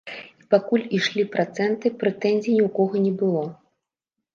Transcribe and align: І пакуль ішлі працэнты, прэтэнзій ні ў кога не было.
І 0.43 0.47
пакуль 0.53 0.85
ішлі 1.01 1.27
працэнты, 1.37 1.95
прэтэнзій 2.03 2.59
ні 2.59 2.67
ў 2.67 2.77
кога 2.83 2.97
не 3.09 3.13
было. 3.25 3.49